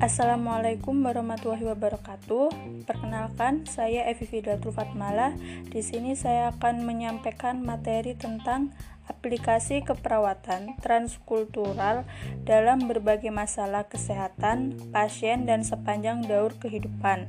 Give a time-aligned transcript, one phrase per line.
[0.00, 2.50] Assalamualaikum warahmatullahi wabarakatuh.
[2.88, 5.36] Perkenalkan, saya Evi Fidatul Fatmala.
[5.70, 8.74] Di sini saya akan menyampaikan materi tentang
[9.06, 12.08] aplikasi keperawatan transkultural
[12.48, 17.28] dalam berbagai masalah kesehatan pasien dan sepanjang daur kehidupan.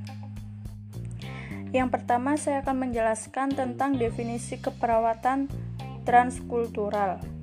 [1.69, 5.51] Yang pertama, saya akan menjelaskan tentang definisi keperawatan
[6.07, 7.40] transkultural.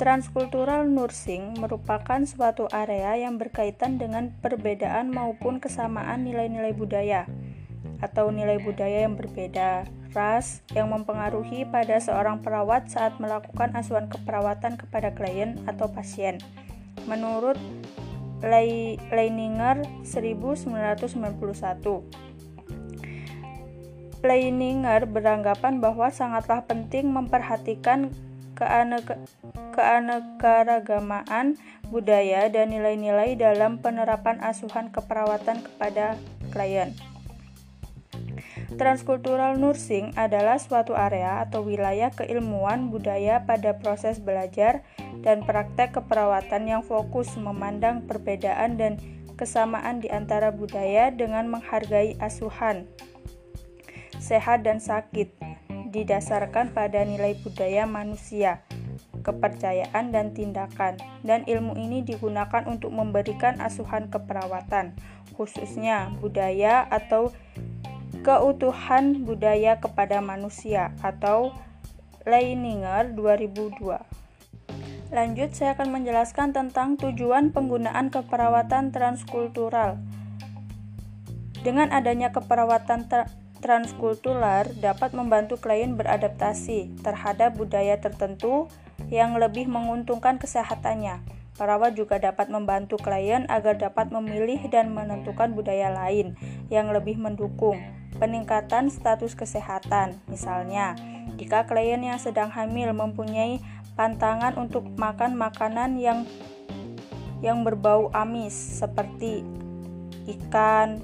[0.00, 7.28] Transkultural nursing merupakan suatu area yang berkaitan dengan perbedaan maupun kesamaan nilai-nilai budaya
[8.00, 9.84] atau nilai budaya yang berbeda,
[10.16, 16.40] ras yang mempengaruhi pada seorang perawat saat melakukan asuhan keperawatan kepada klien atau pasien.
[17.04, 17.60] Menurut
[19.12, 22.00] Leininger 1991.
[24.24, 28.16] Leininger beranggapan bahwa sangatlah penting memperhatikan
[28.60, 31.56] keanekaragamaan
[31.88, 36.20] budaya dan nilai-nilai dalam penerapan asuhan keperawatan kepada
[36.52, 36.92] klien.
[38.76, 44.86] Transkultural nursing adalah suatu area atau wilayah keilmuan budaya pada proses belajar
[45.26, 48.94] dan praktek keperawatan yang fokus memandang perbedaan dan
[49.34, 52.86] kesamaan di antara budaya dengan menghargai asuhan
[54.20, 55.49] sehat dan sakit
[55.90, 58.62] didasarkan pada nilai budaya manusia,
[59.26, 60.96] kepercayaan, dan tindakan,
[61.26, 64.94] dan ilmu ini digunakan untuk memberikan asuhan keperawatan,
[65.34, 67.34] khususnya budaya atau
[68.22, 71.52] keutuhan budaya kepada manusia atau
[72.28, 73.98] Leininger 2002.
[75.10, 79.98] Lanjut, saya akan menjelaskan tentang tujuan penggunaan keperawatan transkultural.
[81.66, 83.10] Dengan adanya keperawatan
[83.60, 88.66] transkultural dapat membantu klien beradaptasi terhadap budaya tertentu
[89.12, 91.20] yang lebih menguntungkan kesehatannya.
[91.60, 96.32] Perawat juga dapat membantu klien agar dapat memilih dan menentukan budaya lain
[96.72, 97.76] yang lebih mendukung
[98.16, 100.16] peningkatan status kesehatan.
[100.24, 100.96] Misalnya,
[101.36, 103.60] jika klien yang sedang hamil mempunyai
[103.92, 106.24] pantangan untuk makan makanan yang
[107.44, 109.44] yang berbau amis seperti
[110.28, 111.00] ikan,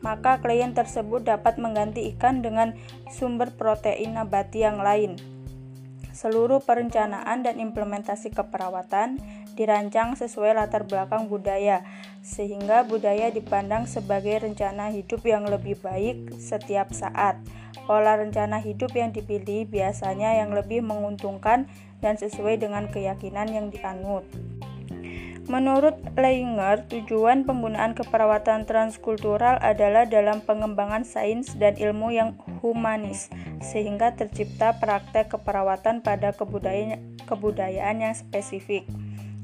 [0.00, 2.76] maka klien tersebut dapat mengganti ikan dengan
[3.08, 5.16] sumber protein nabati yang lain.
[6.10, 9.22] Seluruh perencanaan dan implementasi keperawatan
[9.54, 11.86] dirancang sesuai latar belakang budaya,
[12.20, 17.38] sehingga budaya dipandang sebagai rencana hidup yang lebih baik setiap saat.
[17.86, 21.70] Pola rencana hidup yang dipilih biasanya yang lebih menguntungkan
[22.02, 24.26] dan sesuai dengan keyakinan yang dianut.
[25.50, 33.26] Menurut Leinger, tujuan penggunaan keperawatan transkultural adalah dalam pengembangan sains dan ilmu yang humanis,
[33.58, 38.86] sehingga tercipta praktek keperawatan pada kebudayaan, yang spesifik.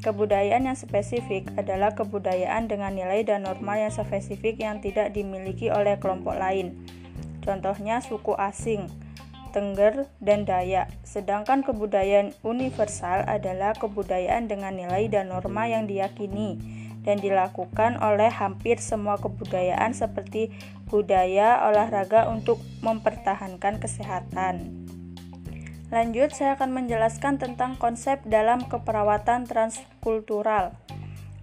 [0.06, 5.98] Kebudayaan yang spesifik adalah kebudayaan dengan nilai dan norma yang spesifik yang tidak dimiliki oleh
[5.98, 6.86] kelompok lain.
[7.42, 8.86] Contohnya suku asing
[9.56, 10.92] Tengger, dan Dayak.
[11.00, 16.60] Sedangkan kebudayaan universal adalah kebudayaan dengan nilai dan norma yang diyakini
[17.00, 20.52] dan dilakukan oleh hampir semua kebudayaan seperti
[20.92, 24.84] budaya olahraga untuk mempertahankan kesehatan.
[25.88, 30.74] Lanjut, saya akan menjelaskan tentang konsep dalam keperawatan transkultural.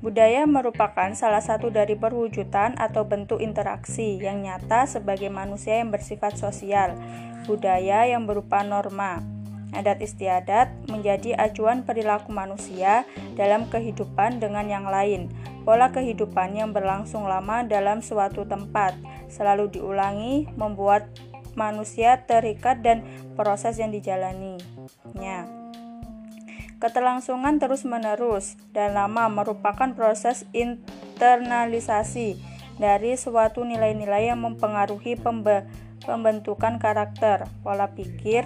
[0.03, 6.35] Budaya merupakan salah satu dari perwujudan atau bentuk interaksi yang nyata sebagai manusia yang bersifat
[6.35, 6.99] sosial
[7.47, 9.23] budaya yang berupa norma.
[9.71, 13.07] Adat istiadat menjadi acuan perilaku manusia
[13.39, 15.31] dalam kehidupan dengan yang lain.
[15.63, 18.99] Pola kehidupan yang berlangsung lama dalam suatu tempat
[19.31, 21.07] selalu diulangi, membuat
[21.55, 23.07] manusia terikat dan
[23.39, 25.62] proses yang dijalaninya.
[26.83, 32.35] Keterlangsungan terus-menerus dan lama merupakan proses internalisasi
[32.75, 35.63] dari suatu nilai-nilai yang mempengaruhi pembe
[36.03, 38.43] pembentukan karakter, pola pikir,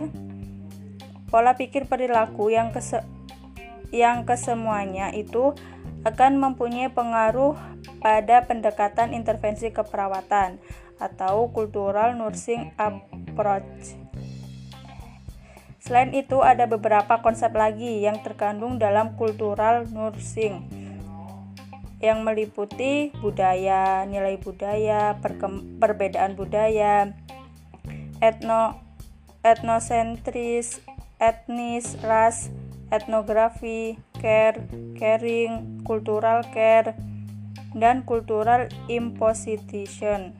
[1.33, 3.01] pola pikir perilaku yang kese
[3.89, 5.57] yang kesemuanya itu
[6.05, 7.57] akan mempunyai pengaruh
[7.97, 10.61] pada pendekatan intervensi keperawatan
[11.01, 14.06] atau cultural nursing approach.
[15.87, 20.67] Selain itu, ada beberapa konsep lagi yang terkandung dalam cultural nursing
[22.03, 25.16] yang meliputi budaya, nilai budaya,
[25.79, 27.16] perbedaan budaya,
[28.19, 28.78] etno
[29.41, 30.84] etnosentris,
[31.23, 32.51] etnis, ras,
[32.91, 34.59] etnografi, care,
[34.99, 36.93] caring, cultural care,
[37.73, 40.35] dan cultural imposition.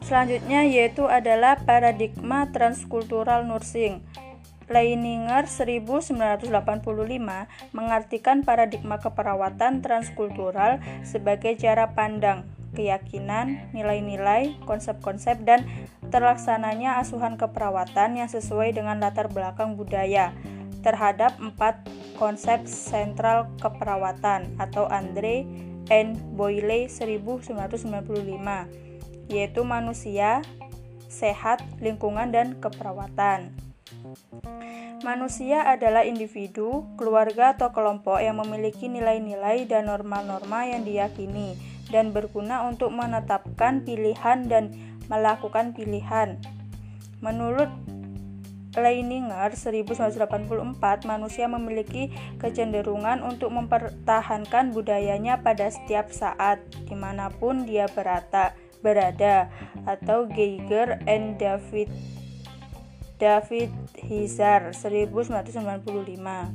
[0.00, 4.00] Selanjutnya yaitu adalah paradigma transkultural nursing.
[4.66, 6.50] Leininger 1985
[7.70, 12.42] mengartikan paradigma keperawatan transkultural sebagai cara pandang,
[12.74, 15.62] keyakinan, nilai-nilai, konsep-konsep, dan
[16.10, 20.34] terlaksananya asuhan keperawatan yang sesuai dengan latar belakang budaya
[20.82, 21.82] terhadap empat
[22.14, 25.42] konsep sentral keperawatan atau Andre
[25.90, 26.14] N.
[26.34, 28.86] Boyle 1995
[29.26, 30.42] yaitu manusia,
[31.10, 33.65] sehat, lingkungan, dan keperawatan.
[35.04, 41.54] Manusia adalah individu, keluarga, atau kelompok yang memiliki nilai-nilai dan norma-norma yang diyakini
[41.92, 44.72] dan berguna untuk menetapkan pilihan dan
[45.06, 46.40] melakukan pilihan.
[47.22, 47.70] Menurut
[48.76, 57.88] Leininger 1984, manusia memiliki kecenderungan untuk mempertahankan budayanya pada setiap saat, di mana pun dia
[57.88, 58.52] berata,
[58.84, 59.48] berada,
[59.88, 61.88] atau Geiger and David
[63.16, 66.52] David Hizar 1995.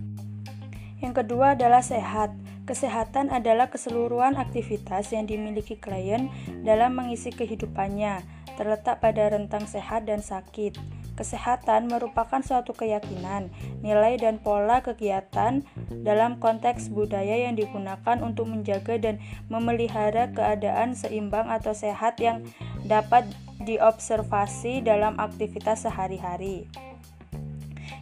[1.02, 2.30] Yang kedua adalah sehat.
[2.70, 6.30] Kesehatan adalah keseluruhan aktivitas yang dimiliki klien
[6.62, 8.22] dalam mengisi kehidupannya,
[8.54, 10.78] terletak pada rentang sehat dan sakit.
[11.18, 13.52] Kesehatan merupakan suatu keyakinan,
[13.84, 15.66] nilai, dan pola kegiatan
[16.06, 19.20] dalam konteks budaya yang digunakan untuk menjaga dan
[19.52, 22.46] memelihara keadaan seimbang atau sehat yang
[22.88, 23.28] dapat
[23.64, 26.68] diobservasi dalam aktivitas sehari-hari.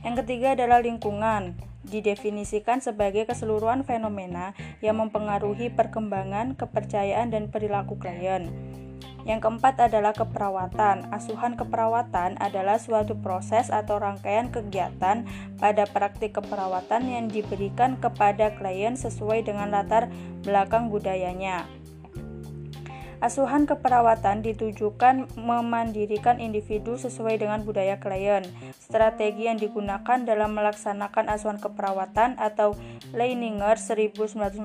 [0.01, 1.59] Yang ketiga adalah lingkungan.
[1.89, 8.51] Didefinisikan sebagai keseluruhan fenomena yang mempengaruhi perkembangan, kepercayaan, dan perilaku klien.
[9.27, 11.11] Yang keempat adalah keperawatan.
[11.11, 15.27] Asuhan keperawatan adalah suatu proses atau rangkaian kegiatan
[15.59, 20.07] pada praktik keperawatan yang diberikan kepada klien sesuai dengan latar
[20.41, 21.67] belakang budayanya.
[23.19, 28.47] Asuhan keperawatan ditujukan memandirikan individu sesuai dengan budaya klien.
[28.79, 32.79] Strategi yang digunakan dalam melaksanakan asuhan keperawatan atau
[33.11, 34.55] Leininger 1991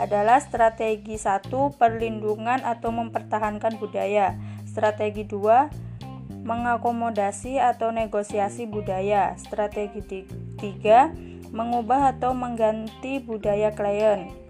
[0.00, 4.40] adalah strategi 1 perlindungan atau mempertahankan budaya.
[4.64, 9.36] Strategi 2 mengakomodasi atau negosiasi budaya.
[9.36, 10.24] Strategi
[10.56, 14.43] 3 mengubah atau mengganti budaya klien.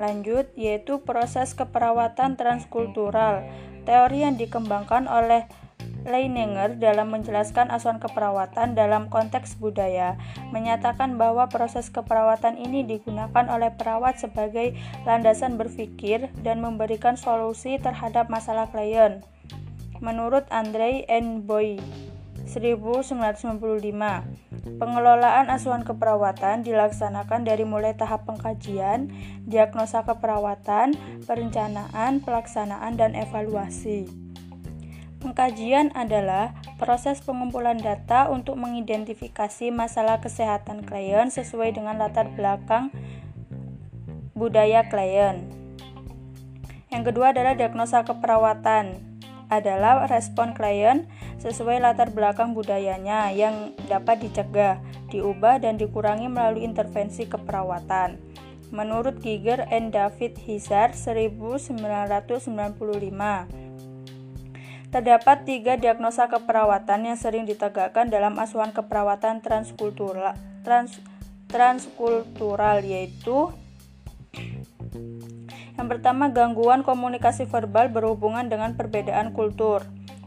[0.00, 3.44] Lanjut, yaitu proses keperawatan transkultural,
[3.84, 5.44] teori yang dikembangkan oleh
[6.02, 10.18] Leininger dalam menjelaskan asuhan keperawatan dalam konteks budaya
[10.50, 14.74] menyatakan bahwa proses keperawatan ini digunakan oleh perawat sebagai
[15.06, 19.22] landasan berpikir dan memberikan solusi terhadap masalah klien.
[20.02, 21.46] Menurut Andre N.
[21.46, 21.78] Boy,
[22.46, 29.10] 1995, Pengelolaan asuhan keperawatan dilaksanakan dari mulai tahap pengkajian,
[29.42, 30.94] diagnosa keperawatan,
[31.26, 34.06] perencanaan, pelaksanaan, dan evaluasi.
[35.18, 42.94] Pengkajian adalah proses pengumpulan data untuk mengidentifikasi masalah kesehatan klien sesuai dengan latar belakang
[44.34, 45.46] budaya klien.
[46.90, 48.98] Yang kedua adalah diagnosa keperawatan
[49.46, 51.06] adalah respon klien
[51.42, 54.78] sesuai latar belakang budayanya yang dapat dicegah,
[55.10, 58.22] diubah, dan dikurangi melalui intervensi keperawatan.
[58.70, 61.74] Menurut Giger and David Hizar 1995,
[64.94, 71.02] terdapat tiga diagnosa keperawatan yang sering ditegakkan dalam asuhan keperawatan transkultural, trans,
[71.50, 73.50] transkultural yaitu
[75.80, 79.82] yang pertama, gangguan komunikasi verbal berhubungan dengan perbedaan kultur.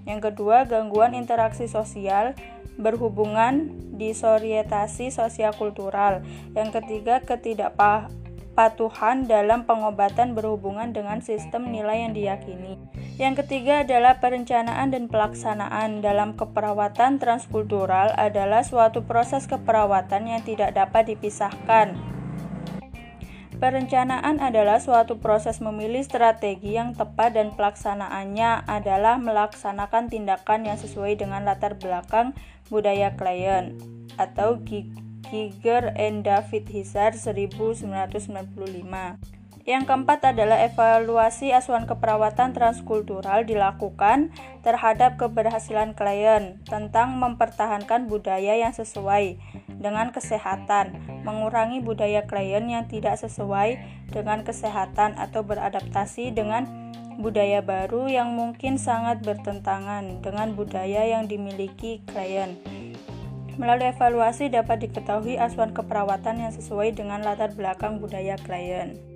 [0.06, 2.38] Yang kedua, gangguan interaksi sosial
[2.78, 6.22] berhubungan disorientasi sosial kultural.
[6.54, 12.78] Yang ketiga, ketidakpatuhan dalam pengobatan berhubungan dengan sistem nilai yang diyakini.
[13.16, 20.76] Yang ketiga adalah perencanaan dan pelaksanaan dalam keperawatan transkultural adalah suatu proses keperawatan yang tidak
[20.76, 22.15] dapat dipisahkan
[23.56, 31.16] Perencanaan adalah suatu proses memilih strategi yang tepat dan pelaksanaannya adalah melaksanakan tindakan yang sesuai
[31.16, 32.36] dengan latar belakang
[32.68, 33.80] budaya klien
[34.20, 39.35] atau Giger and David Hizar 1995.
[39.66, 44.30] Yang keempat adalah evaluasi asuhan keperawatan transkultural dilakukan
[44.62, 49.42] terhadap keberhasilan klien tentang mempertahankan budaya yang sesuai
[49.82, 50.94] dengan kesehatan,
[51.26, 53.82] mengurangi budaya klien yang tidak sesuai
[54.14, 56.70] dengan kesehatan atau beradaptasi dengan
[57.18, 62.54] budaya baru yang mungkin sangat bertentangan dengan budaya yang dimiliki klien.
[63.58, 69.15] Melalui evaluasi dapat diketahui asuhan keperawatan yang sesuai dengan latar belakang budaya klien.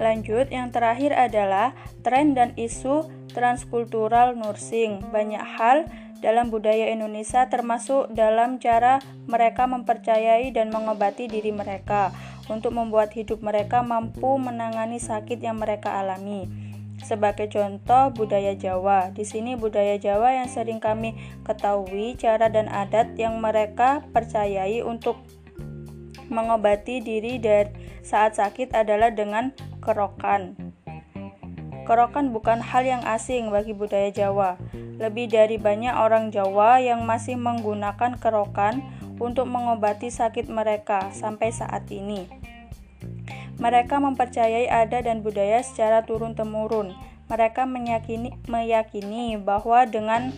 [0.00, 3.04] Lanjut, yang terakhir adalah tren dan isu
[3.36, 5.04] transkultural nursing.
[5.12, 5.84] Banyak hal
[6.24, 12.16] dalam budaya Indonesia termasuk dalam cara mereka mempercayai dan mengobati diri mereka
[12.48, 16.48] untuk membuat hidup mereka mampu menangani sakit yang mereka alami.
[17.00, 21.16] Sebagai contoh budaya Jawa, di sini budaya Jawa yang sering kami
[21.48, 25.16] ketahui cara dan adat yang mereka percayai untuk
[26.28, 27.72] mengobati diri dari
[28.04, 30.72] saat sakit adalah dengan kerokan.
[31.88, 34.60] Kerokan bukan hal yang asing bagi budaya Jawa.
[35.00, 38.84] Lebih dari banyak orang Jawa yang masih menggunakan kerokan
[39.18, 42.28] untuk mengobati sakit mereka sampai saat ini.
[43.60, 46.96] Mereka mempercayai ada dan budaya secara turun-temurun.
[47.28, 50.32] Mereka meyakini, meyakini bahwa dengan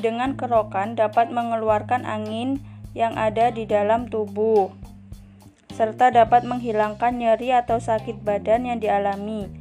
[0.00, 2.64] dengan kerokan dapat mengeluarkan angin
[2.96, 4.79] yang ada di dalam tubuh
[5.72, 9.60] serta dapat menghilangkan nyeri atau sakit badan yang dialami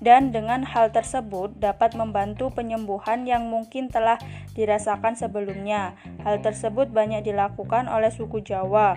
[0.00, 4.20] dan dengan hal tersebut dapat membantu penyembuhan yang mungkin telah
[4.52, 5.96] dirasakan sebelumnya.
[6.20, 8.96] Hal tersebut banyak dilakukan oleh suku Jawa.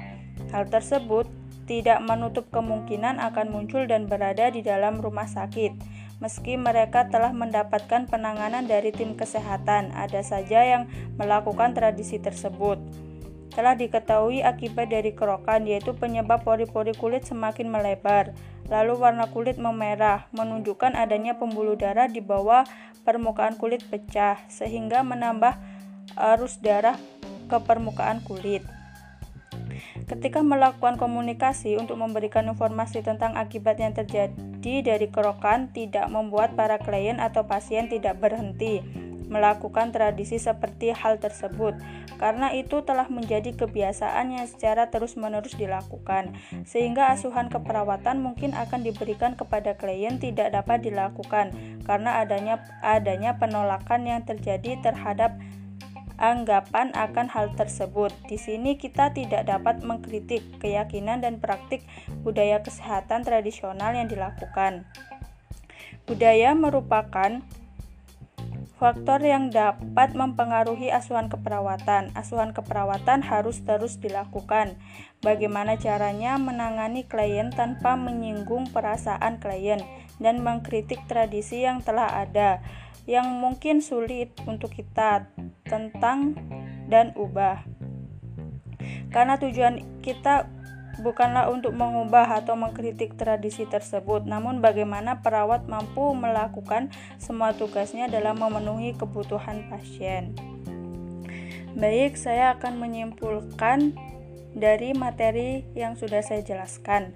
[0.52, 1.28] Hal tersebut
[1.70, 5.78] tidak menutup kemungkinan akan muncul dan berada di dalam rumah sakit.
[6.20, 10.84] Meski mereka telah mendapatkan penanganan dari tim kesehatan, ada saja yang
[11.16, 13.09] melakukan tradisi tersebut.
[13.50, 18.32] Telah diketahui akibat dari kerokan yaitu penyebab pori-pori kulit semakin melebar,
[18.70, 22.64] lalu warna kulit memerah, menunjukkan adanya pembuluh darah di bawah
[23.02, 25.58] permukaan kulit pecah, sehingga menambah
[26.14, 26.96] arus darah
[27.50, 28.62] ke permukaan kulit.
[30.06, 36.78] Ketika melakukan komunikasi untuk memberikan informasi tentang akibat yang terjadi dari kerokan, tidak membuat para
[36.82, 38.82] klien atau pasien tidak berhenti
[39.30, 41.78] melakukan tradisi seperti hal tersebut,
[42.18, 46.34] karena itu telah menjadi kebiasaan yang secara terus-menerus dilakukan,
[46.66, 51.54] sehingga asuhan keperawatan mungkin akan diberikan kepada klien tidak dapat dilakukan
[51.86, 55.38] karena adanya adanya penolakan yang terjadi terhadap
[56.20, 58.12] anggapan akan hal tersebut.
[58.28, 61.88] Di sini kita tidak dapat mengkritik keyakinan dan praktik
[62.22, 64.84] budaya kesehatan tradisional yang dilakukan.
[66.04, 67.40] Budaya merupakan
[68.80, 72.16] Faktor yang dapat mempengaruhi asuhan keperawatan.
[72.16, 74.80] Asuhan keperawatan harus terus dilakukan.
[75.20, 79.84] Bagaimana caranya menangani klien tanpa menyinggung perasaan klien
[80.24, 82.64] dan mengkritik tradisi yang telah ada
[83.04, 85.28] yang mungkin sulit untuk kita
[85.68, 86.40] tentang
[86.88, 87.68] dan ubah.
[89.12, 90.48] Karena tujuan kita
[91.00, 98.38] bukanlah untuk mengubah atau mengkritik tradisi tersebut, namun bagaimana perawat mampu melakukan semua tugasnya dalam
[98.38, 100.36] memenuhi kebutuhan pasien.
[101.80, 103.96] Baik, saya akan menyimpulkan
[104.52, 107.16] dari materi yang sudah saya jelaskan.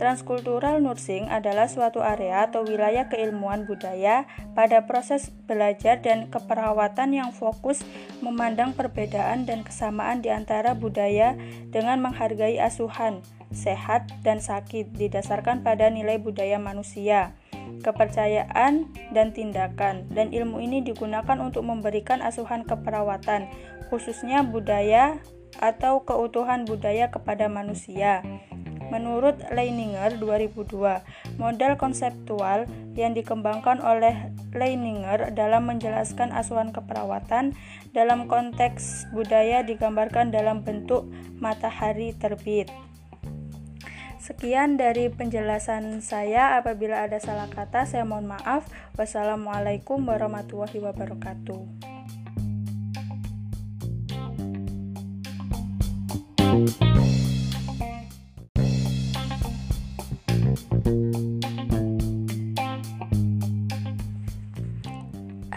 [0.00, 4.24] Transkultural nursing adalah suatu area atau wilayah keilmuan budaya
[4.56, 7.84] pada proses belajar dan keperawatan yang fokus
[8.24, 11.36] memandang perbedaan dan kesamaan di antara budaya
[11.68, 13.20] dengan menghargai asuhan,
[13.52, 17.36] sehat, dan sakit didasarkan pada nilai budaya manusia
[17.80, 20.04] kepercayaan, dan tindakan.
[20.12, 23.48] Dan ilmu ini digunakan untuk memberikan asuhan keperawatan,
[23.88, 25.18] khususnya budaya
[25.58, 28.22] atau keutuhan budaya kepada manusia.
[28.90, 32.66] Menurut Leininger 2002, model konseptual
[32.98, 37.54] yang dikembangkan oleh Leininger dalam menjelaskan asuhan keperawatan
[37.94, 41.06] dalam konteks budaya digambarkan dalam bentuk
[41.38, 42.66] matahari terbit.
[44.20, 46.60] Sekian dari penjelasan saya.
[46.60, 48.68] Apabila ada salah kata, saya mohon maaf.
[48.94, 51.90] Wassalamualaikum warahmatullahi wabarakatuh.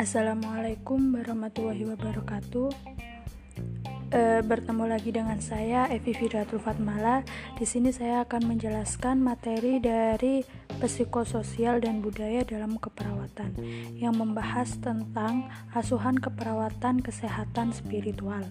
[0.03, 2.75] Assalamualaikum warahmatullahi wabarakatuh.
[4.11, 7.23] E, bertemu lagi dengan saya Evi Fidatul Fatmala.
[7.55, 10.43] Di sini saya akan menjelaskan materi dari
[10.83, 13.55] psikososial dan budaya dalam keperawatan
[13.95, 18.43] yang membahas tentang asuhan keperawatan kesehatan spiritual.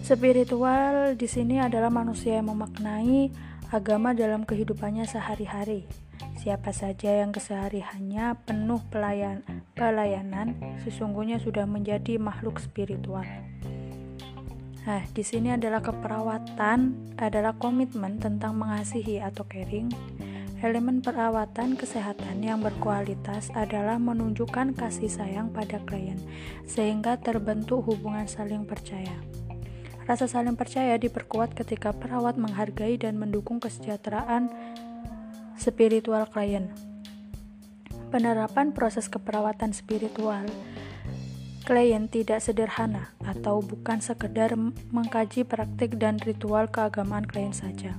[0.00, 3.28] Spiritual di sini adalah manusia yang memaknai
[3.68, 5.84] agama dalam kehidupannya sehari-hari
[6.42, 9.46] Siapa saja yang kesehariannya penuh pelayan,
[9.78, 13.22] pelayanan, sesungguhnya sudah menjadi makhluk spiritual.
[14.82, 19.94] Nah, di sini adalah keperawatan, adalah komitmen tentang mengasihi atau caring.
[20.62, 26.18] Elemen perawatan kesehatan yang berkualitas adalah menunjukkan kasih sayang pada klien,
[26.66, 29.14] sehingga terbentuk hubungan saling percaya.
[30.06, 34.50] Rasa saling percaya diperkuat ketika perawat menghargai dan mendukung kesejahteraan
[35.62, 36.74] spiritual klien.
[38.10, 40.42] Penerapan proses keperawatan spiritual
[41.62, 44.58] klien tidak sederhana atau bukan sekedar
[44.90, 47.94] mengkaji praktik dan ritual keagamaan klien saja.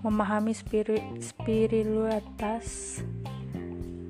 [0.00, 2.98] Memahami spiri spiritualitas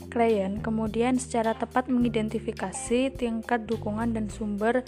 [0.07, 4.87] klien, kemudian secara tepat mengidentifikasi tingkat dukungan dan sumber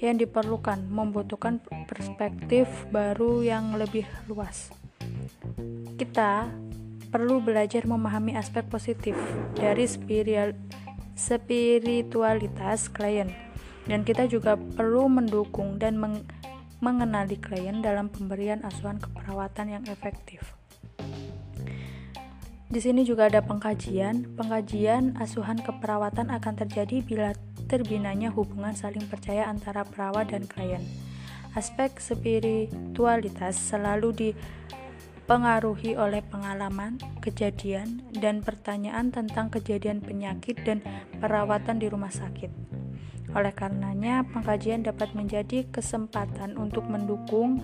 [0.00, 4.72] yang diperlukan, membutuhkan perspektif baru yang lebih luas.
[5.98, 6.46] Kita
[7.08, 9.16] perlu belajar memahami aspek positif
[9.56, 9.88] dari
[11.18, 13.32] spiritualitas klien,
[13.88, 16.22] dan kita juga perlu mendukung dan meng
[16.78, 20.54] mengenali klien dalam pemberian asuhan keperawatan yang efektif.
[22.68, 24.36] Di sini juga ada pengkajian.
[24.36, 27.32] Pengkajian asuhan keperawatan akan terjadi bila
[27.66, 30.84] terbinanya hubungan saling percaya antara perawat dan klien.
[31.56, 34.36] Aspek spiritualitas selalu
[35.28, 40.80] dipengaruhi oleh pengalaman, kejadian, dan pertanyaan tentang kejadian penyakit dan
[41.20, 42.48] perawatan di rumah sakit.
[43.36, 47.60] Oleh karenanya, pengkajian dapat menjadi kesempatan untuk mendukung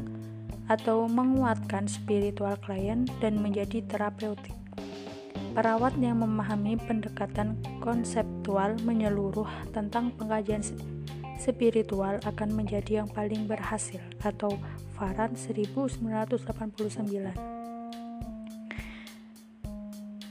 [0.68, 4.52] atau menguatkan spiritual klien dan menjadi terapeutik.
[5.56, 10.60] Perawat yang memahami pendekatan konseptual menyeluruh tentang pengkajian
[11.40, 14.52] spiritual akan menjadi yang paling berhasil atau
[15.00, 17.53] Faran 1989.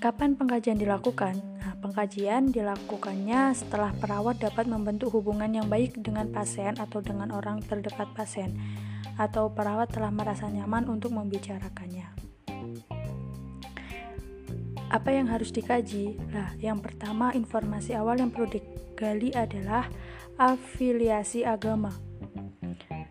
[0.03, 1.39] Kapan pengkajian dilakukan?
[1.63, 7.63] Nah, pengkajian dilakukannya setelah perawat dapat membentuk hubungan yang baik dengan pasien atau dengan orang
[7.63, 8.51] terdekat pasien,
[9.15, 12.11] atau perawat telah merasa nyaman untuk membicarakannya.
[14.91, 16.19] Apa yang harus dikaji?
[16.35, 19.87] Nah, yang pertama informasi awal yang perlu digali adalah
[20.35, 21.95] afiliasi agama.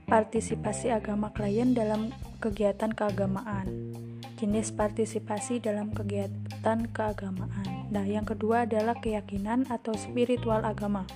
[0.05, 3.95] Partisipasi agama klien dalam kegiatan keagamaan.
[4.43, 7.87] Jenis partisipasi dalam kegiatan keagamaan.
[7.95, 11.07] Nah, yang kedua adalah keyakinan atau spiritual agama.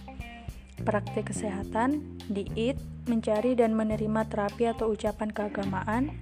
[0.87, 2.79] Praktik kesehatan, diet,
[3.11, 6.15] mencari dan menerima terapi atau ucapan keagamaan,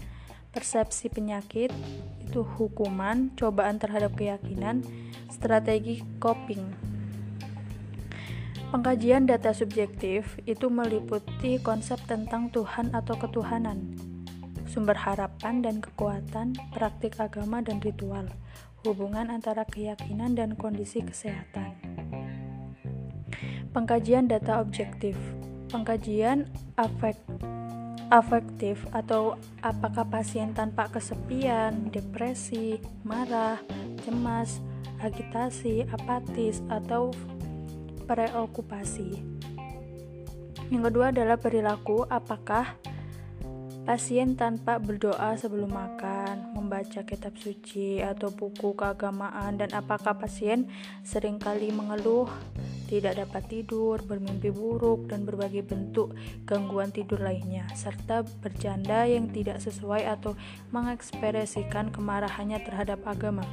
[0.56, 1.68] persepsi penyakit,
[2.24, 4.80] itu hukuman, cobaan terhadap keyakinan,
[5.28, 6.64] strategi coping.
[8.72, 13.94] Pengkajian data subjektif itu meliputi konsep tentang Tuhan atau ketuhanan,
[14.74, 18.26] sumber harapan dan kekuatan, praktik agama dan ritual,
[18.82, 21.78] hubungan antara keyakinan dan kondisi kesehatan.
[23.70, 25.14] Pengkajian data objektif,
[25.70, 27.14] pengkajian afek
[28.10, 33.62] afektif atau apakah pasien tanpa kesepian, depresi, marah,
[34.02, 34.58] cemas,
[34.98, 37.14] agitasi, apatis, atau
[38.10, 39.22] preokupasi.
[40.68, 42.76] Yang kedua adalah perilaku, apakah
[43.84, 50.72] pasien tanpa berdoa sebelum makan, membaca kitab suci atau buku keagamaan dan apakah pasien
[51.04, 52.24] sering kali mengeluh
[52.88, 56.16] tidak dapat tidur, bermimpi buruk, dan berbagai bentuk
[56.48, 60.36] gangguan tidur lainnya, serta bercanda yang tidak sesuai atau
[60.72, 63.44] mengekspresikan kemarahannya terhadap agama.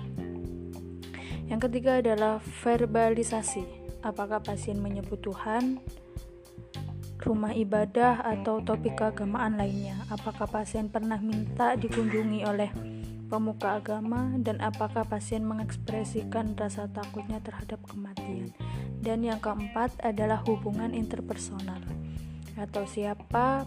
[1.52, 3.68] Yang ketiga adalah verbalisasi.
[4.02, 5.84] Apakah pasien menyebut Tuhan,
[7.22, 10.02] rumah ibadah, atau topik keagamaan lainnya?
[10.10, 12.70] Apakah pasien pernah minta dikunjungi oleh
[13.32, 18.52] pemuka agama dan apakah pasien mengekspresikan rasa takutnya terhadap kematian.
[19.00, 21.80] Dan yang keempat adalah hubungan interpersonal
[22.60, 23.64] atau siapa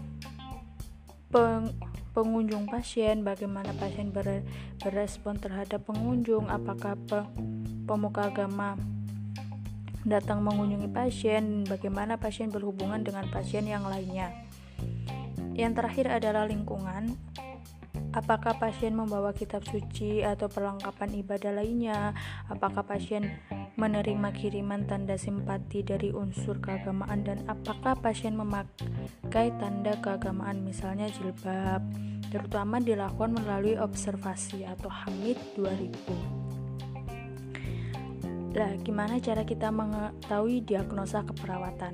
[1.33, 1.73] peng,
[2.13, 4.45] pengunjung pasien, bagaimana pasien ber,
[4.79, 7.25] berespon terhadap pengunjung, apakah pe,
[7.89, 8.77] pemuka agama
[10.05, 14.31] datang mengunjungi pasien, bagaimana pasien berhubungan dengan pasien yang lainnya.
[15.57, 17.17] Yang terakhir adalah lingkungan,
[18.15, 22.15] Apakah pasien membawa kitab suci atau perlengkapan ibadah lainnya?
[22.47, 23.27] Apakah pasien
[23.75, 31.83] menerima kiriman tanda simpati dari unsur keagamaan dan apakah pasien memakai tanda keagamaan misalnya jilbab?
[32.31, 36.44] Terutama dilakukan melalui observasi atau Hamid 2000.
[38.55, 41.91] Lah, gimana cara kita mengetahui diagnosa keperawatan?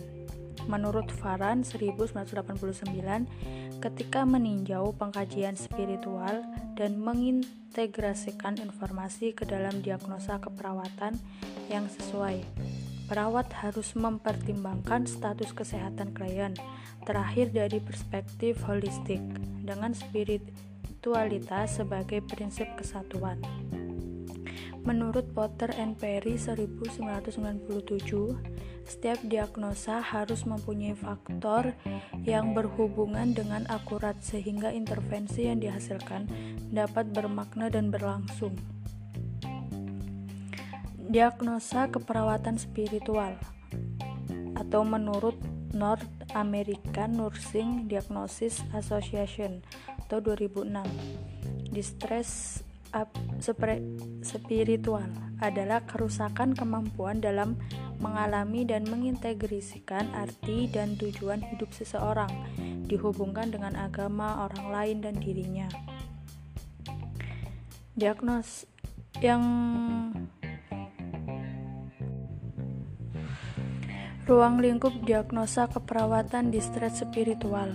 [0.69, 6.45] Menurut Faran 1989, ketika meninjau pengkajian spiritual
[6.77, 11.17] dan mengintegrasikan informasi ke dalam diagnosa keperawatan
[11.73, 12.45] yang sesuai,
[13.09, 16.53] perawat harus mempertimbangkan status kesehatan klien
[17.09, 19.17] terakhir dari perspektif holistik
[19.65, 23.41] dengan spiritualitas sebagai prinsip kesatuan.
[24.81, 27.37] Menurut Potter and Perry 1997,
[28.81, 31.77] setiap diagnosa harus mempunyai faktor
[32.25, 36.25] yang berhubungan dengan akurat sehingga intervensi yang dihasilkan
[36.73, 38.57] dapat bermakna dan berlangsung.
[40.97, 43.37] Diagnosa keperawatan spiritual
[44.57, 45.37] atau menurut
[45.77, 49.61] North American Nursing Diagnosis Association
[50.09, 52.59] atau 2006 distress
[54.21, 55.07] spiritual
[55.41, 57.57] adalah kerusakan kemampuan dalam
[57.97, 62.29] mengalami dan mengintegrasikan arti dan tujuan hidup seseorang
[62.85, 65.69] dihubungkan dengan agama orang lain dan dirinya.
[67.97, 68.69] Diagnos
[69.21, 69.43] yang
[74.25, 77.73] ruang lingkup diagnosa keperawatan distress spiritual.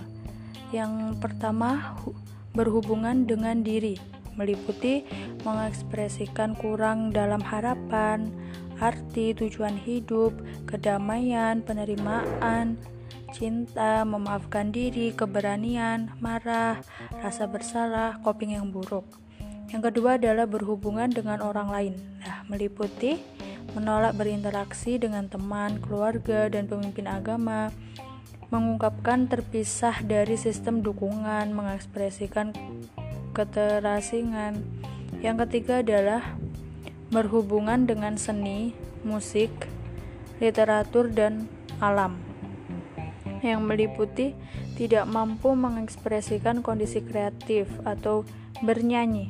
[0.75, 1.95] Yang pertama
[2.51, 5.03] berhubungan dengan diri meliputi
[5.43, 8.31] mengekspresikan kurang dalam harapan,
[8.77, 10.37] arti, tujuan hidup,
[10.69, 12.77] kedamaian, penerimaan,
[13.33, 16.79] cinta, memaafkan diri, keberanian, marah,
[17.19, 19.03] rasa bersalah, coping yang buruk.
[19.67, 21.93] Yang kedua adalah berhubungan dengan orang lain.
[22.23, 23.19] Nah, meliputi
[23.75, 27.69] menolak berinteraksi dengan teman, keluarga, dan pemimpin agama,
[28.47, 32.55] mengungkapkan terpisah dari sistem dukungan, mengekspresikan
[33.37, 34.65] keterasingan.
[35.21, 36.33] Yang ketiga adalah
[37.13, 38.73] berhubungan dengan seni,
[39.05, 39.53] musik,
[40.41, 41.45] literatur, dan
[41.77, 42.17] alam
[43.45, 44.33] yang meliputi
[44.73, 48.25] tidak mampu mengekspresikan kondisi kreatif atau
[48.65, 49.29] bernyanyi,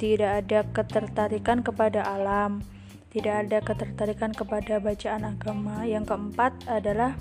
[0.00, 2.64] tidak ada ketertarikan kepada alam,
[3.12, 5.84] tidak ada ketertarikan kepada bacaan agama.
[5.84, 7.16] Yang keempat adalah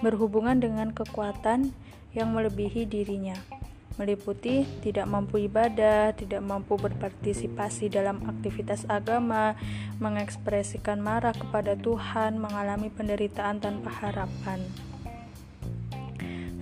[0.00, 1.76] berhubungan dengan kekuatan
[2.16, 3.59] yang melebihi dirinya
[4.00, 9.52] meliputi tidak mampu ibadah, tidak mampu berpartisipasi dalam aktivitas agama,
[10.00, 14.64] mengekspresikan marah kepada Tuhan, mengalami penderitaan tanpa harapan.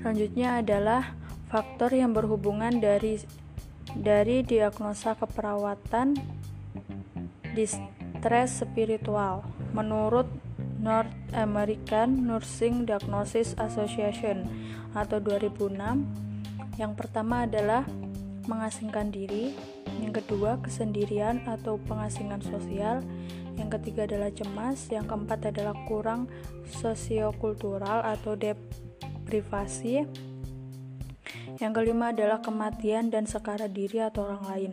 [0.03, 1.14] Selanjutnya adalah
[1.46, 3.22] faktor yang berhubungan dari
[3.94, 6.18] dari diagnosa keperawatan
[7.55, 9.46] distress spiritual.
[9.70, 10.27] Menurut
[10.79, 14.46] North American Nursing Diagnosis Association
[14.94, 16.28] atau 2006
[16.79, 17.83] yang pertama adalah
[18.47, 19.53] mengasingkan diri,
[20.01, 23.03] yang kedua kesendirian atau pengasingan sosial,
[23.59, 26.31] yang ketiga adalah cemas, yang keempat adalah kurang
[26.71, 30.07] sosiokultural atau deprivasi,
[31.59, 34.73] yang kelima adalah kematian dan sekara diri atau orang lain.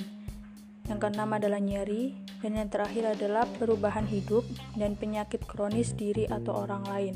[0.85, 2.13] Yang keenam adalah nyeri,
[2.45, 4.45] dan yang terakhir adalah perubahan hidup
[4.77, 7.15] dan penyakit kronis diri atau orang lain.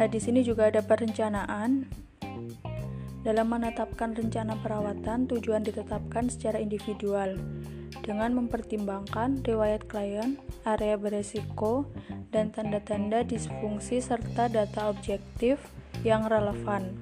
[0.00, 1.84] Nah, di sini juga ada perencanaan.
[3.20, 7.36] Dalam menetapkan rencana perawatan, tujuan ditetapkan secara individual
[8.00, 11.84] dengan mempertimbangkan riwayat klien, area beresiko,
[12.32, 15.60] dan tanda-tanda disfungsi serta data objektif
[16.00, 16.96] yang relevan.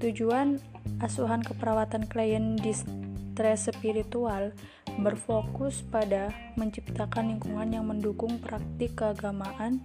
[0.00, 0.64] Tujuan
[1.04, 4.56] asuhan keperawatan klien di stres spiritual
[4.96, 9.84] berfokus pada menciptakan lingkungan yang mendukung praktik keagamaan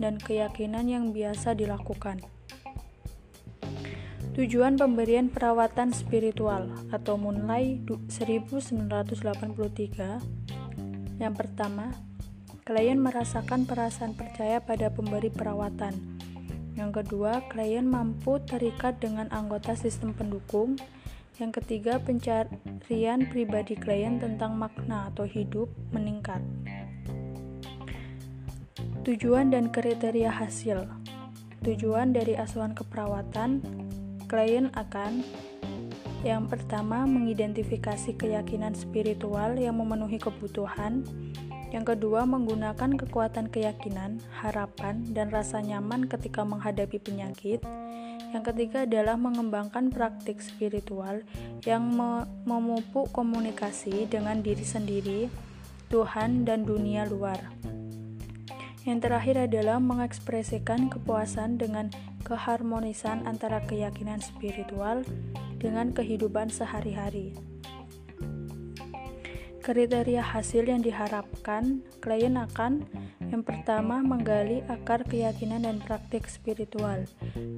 [0.00, 2.24] dan keyakinan yang biasa dilakukan.
[4.40, 9.20] Tujuan pemberian perawatan spiritual atau Munlai 1983
[11.20, 11.92] Yang pertama,
[12.64, 15.92] klien merasakan perasaan percaya pada pemberi perawatan.
[16.78, 20.80] Yang kedua, klien mampu terikat dengan anggota sistem pendukung.
[21.36, 26.40] Yang ketiga, pencarian pribadi klien tentang makna atau hidup meningkat.
[29.00, 30.84] Tujuan dan kriteria hasil.
[31.64, 33.64] Tujuan dari asuhan keperawatan,
[34.28, 35.24] klien akan
[36.20, 41.00] yang pertama mengidentifikasi keyakinan spiritual yang memenuhi kebutuhan.
[41.72, 47.64] Yang kedua, menggunakan kekuatan keyakinan, harapan, dan rasa nyaman ketika menghadapi penyakit.
[48.36, 51.24] Yang ketiga adalah mengembangkan praktik spiritual
[51.64, 51.88] yang
[52.44, 55.32] memupuk komunikasi dengan diri sendiri,
[55.88, 57.69] Tuhan, dan dunia luar.
[58.88, 61.92] Yang terakhir adalah mengekspresikan kepuasan dengan
[62.24, 65.04] keharmonisan antara keyakinan spiritual
[65.60, 67.36] dengan kehidupan sehari-hari.
[69.60, 72.88] Kriteria hasil yang diharapkan klien akan
[73.28, 77.04] yang pertama menggali akar keyakinan dan praktik spiritual.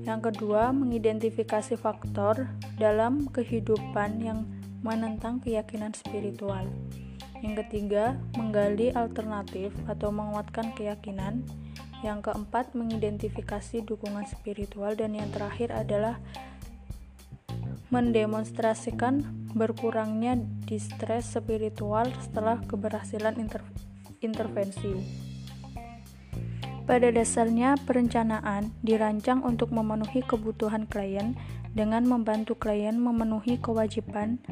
[0.03, 4.45] Yang kedua, mengidentifikasi faktor dalam kehidupan yang
[4.83, 6.67] menentang keyakinan spiritual.
[7.43, 11.43] Yang ketiga, menggali alternatif atau menguatkan keyakinan.
[12.07, 16.23] Yang keempat, mengidentifikasi dukungan spiritual dan yang terakhir adalah
[17.93, 19.21] mendemonstrasikan
[19.53, 23.61] berkurangnya distres spiritual setelah keberhasilan inter
[24.25, 24.97] intervensi.
[26.83, 31.39] Pada dasarnya, perencanaan dirancang untuk memenuhi kebutuhan klien
[31.77, 34.43] dengan membantu klien memenuhi kewajiban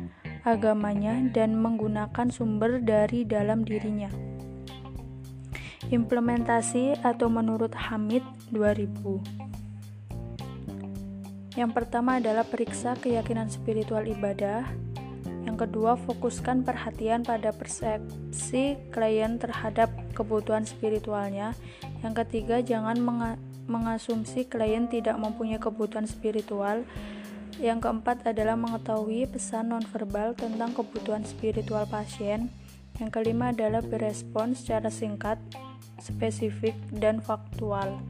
[0.44, 4.09] agamanya dan menggunakan sumber dari dalam dirinya.
[5.90, 8.22] Implementasi atau menurut Hamid
[8.55, 9.50] 2000.
[11.59, 14.70] Yang pertama adalah periksa keyakinan spiritual ibadah.
[15.42, 21.59] Yang kedua, fokuskan perhatian pada persepsi klien terhadap kebutuhan spiritualnya.
[22.07, 23.03] Yang ketiga, jangan
[23.66, 26.87] mengasumsi klien tidak mempunyai kebutuhan spiritual.
[27.61, 32.49] Yang keempat adalah mengetahui pesan nonverbal tentang kebutuhan spiritual pasien.
[32.96, 35.37] Yang kelima adalah berespon secara singkat,
[36.01, 38.01] spesifik, dan faktual.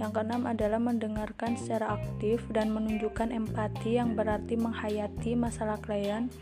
[0.00, 6.32] Yang keenam adalah mendengarkan secara aktif dan menunjukkan empati yang berarti menghayati masalah klien.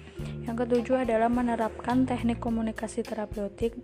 [0.47, 3.75] Yang ketujuh adalah menerapkan teknik komunikasi terapeutik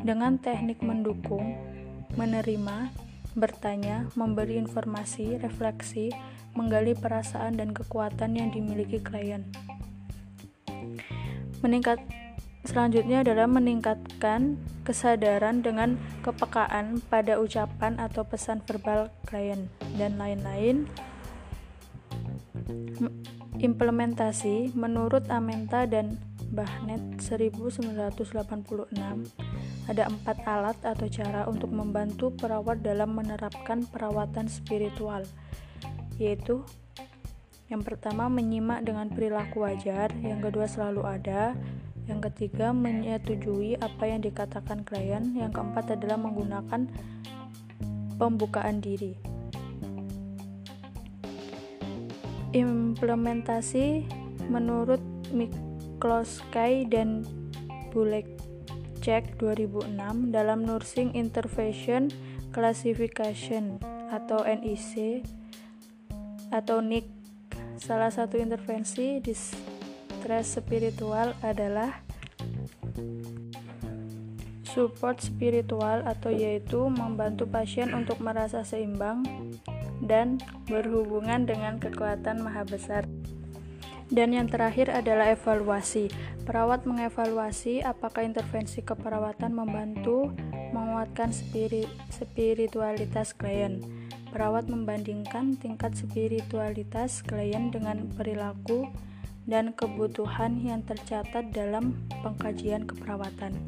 [0.00, 1.60] dengan teknik mendukung,
[2.16, 2.88] menerima,
[3.36, 6.08] bertanya, memberi informasi, refleksi,
[6.54, 9.46] menggali perasaan dan kekuatan yang dimiliki klien.
[11.60, 12.00] Meningkat
[12.64, 19.68] selanjutnya adalah meningkatkan kesadaran dengan kepekaan pada ucapan atau pesan verbal klien
[20.00, 20.88] dan lain-lain.
[23.60, 26.16] Implementasi menurut Amenta dan
[26.50, 28.90] Bahnet 1986
[29.86, 35.22] ada empat alat atau cara untuk membantu perawat dalam menerapkan perawatan spiritual
[36.20, 36.60] yaitu
[37.72, 41.54] yang pertama menyimak dengan perilaku wajar, yang kedua selalu ada,
[42.10, 46.90] yang ketiga menyetujui apa yang dikatakan klien, yang keempat adalah menggunakan
[48.18, 49.14] pembukaan diri.
[52.50, 54.04] Implementasi
[54.50, 54.98] menurut
[55.30, 57.22] Mikloskay dan
[57.94, 58.26] Bulek
[58.98, 62.10] Cek 2006 dalam Nursing Intervention
[62.50, 63.78] Classification
[64.10, 65.22] atau NIC
[66.50, 67.06] atau NIC.
[67.80, 72.04] Salah satu intervensi di stres spiritual adalah
[74.70, 79.26] support spiritual atau yaitu membantu pasien untuk merasa seimbang
[80.04, 80.38] dan
[80.70, 83.04] berhubungan dengan kekuatan maha besar.
[84.10, 86.10] Dan yang terakhir adalah evaluasi.
[86.42, 90.34] Perawat mengevaluasi apakah intervensi keperawatan membantu
[90.70, 93.82] menguatkan spirit, spiritualitas klien.
[94.30, 98.86] Perawat membandingkan tingkat spiritualitas klien dengan perilaku
[99.50, 103.58] dan kebutuhan yang tercatat dalam pengkajian keperawatan.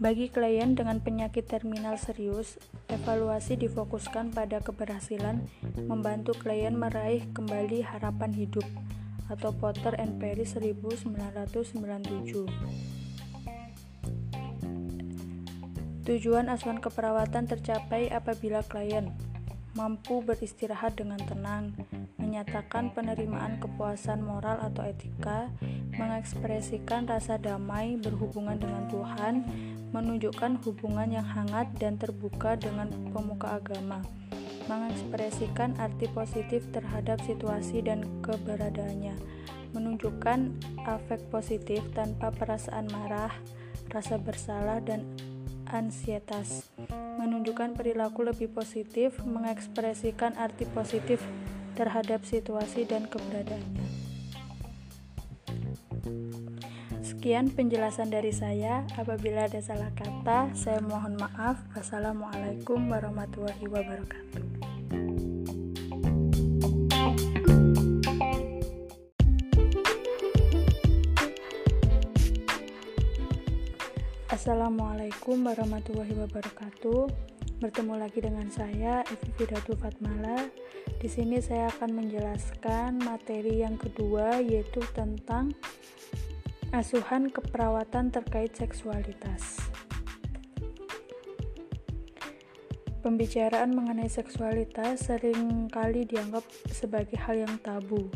[0.00, 2.58] Bagi klien dengan penyakit terminal serius,
[2.90, 5.46] evaluasi difokuskan pada keberhasilan
[5.86, 8.66] membantu klien meraih kembali harapan hidup
[9.32, 13.03] atau Potter and Perry 1997.
[16.04, 19.08] Tujuan asuhan keperawatan tercapai apabila klien
[19.74, 21.74] mampu beristirahat dengan tenang,
[22.20, 25.50] menyatakan penerimaan kepuasan moral atau etika,
[25.98, 29.34] mengekspresikan rasa damai berhubungan dengan Tuhan,
[29.90, 33.98] menunjukkan hubungan yang hangat dan terbuka dengan pemuka agama,
[34.70, 39.18] mengekspresikan arti positif terhadap situasi dan keberadaannya,
[39.74, 40.54] menunjukkan
[40.86, 43.34] afek positif tanpa perasaan marah,
[43.90, 45.02] rasa bersalah, dan
[45.68, 46.68] ansietas,
[47.20, 51.22] menunjukkan perilaku lebih positif, mengekspresikan arti positif
[51.74, 53.86] terhadap situasi dan keberadaannya.
[57.04, 58.84] Sekian penjelasan dari saya.
[59.00, 61.56] Apabila ada salah kata, saya mohon maaf.
[61.72, 64.53] Wassalamualaikum warahmatullahi wabarakatuh.
[74.44, 77.08] Assalamualaikum warahmatullahi wabarakatuh.
[77.64, 80.52] Bertemu lagi dengan saya Evi Fidatu Fatmala.
[81.00, 85.56] Di sini saya akan menjelaskan materi yang kedua yaitu tentang
[86.76, 89.64] asuhan keperawatan terkait seksualitas.
[93.00, 98.12] Pembicaraan mengenai seksualitas sering kali dianggap sebagai hal yang tabu.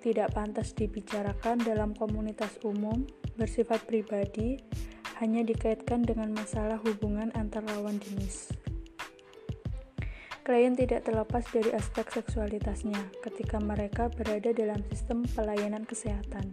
[0.00, 3.04] Tidak pantas dibicarakan dalam komunitas umum,
[3.36, 4.56] bersifat pribadi,
[5.22, 8.50] hanya dikaitkan dengan masalah hubungan antar lawan jenis.
[10.44, 16.52] Klien tidak terlepas dari aspek seksualitasnya ketika mereka berada dalam sistem pelayanan kesehatan.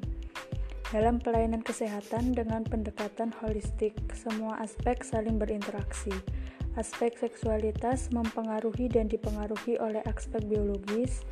[0.95, 6.11] Dalam pelayanan kesehatan dengan pendekatan holistik, semua aspek saling berinteraksi.
[6.79, 11.27] Aspek seksualitas mempengaruhi dan dipengaruhi oleh aspek biologis,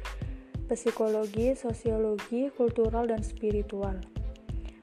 [0.67, 3.95] psikologi, sosiologi, kultural, dan spiritual.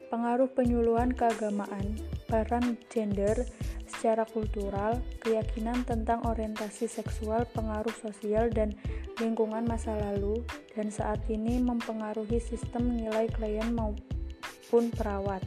[0.09, 3.47] Pengaruh penyuluhan keagamaan peran gender
[3.87, 8.75] Secara kultural, keyakinan tentang orientasi seksual, pengaruh sosial, dan
[9.23, 10.43] lingkungan masa lalu
[10.75, 15.41] dan saat ini mempengaruhi sistem nilai klien maupun perawat.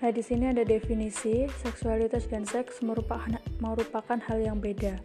[0.00, 5.00] Nah, di sini ada definisi seksualitas dan seks merupakan merupakan hal yang beda.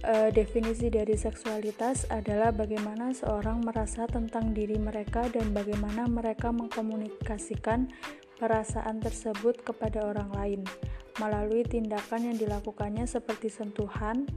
[0.00, 7.90] E, definisi dari seksualitas adalah bagaimana seorang merasa tentang diri mereka dan bagaimana mereka mengkomunikasikan
[8.36, 10.60] perasaan tersebut kepada orang lain
[11.16, 14.28] melalui tindakan yang dilakukannya seperti sentuhan,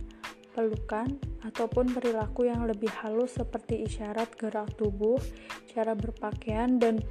[0.56, 5.20] pelukan, ataupun perilaku yang lebih halus seperti isyarat gerak tubuh,
[5.72, 7.04] cara berpakaian, dan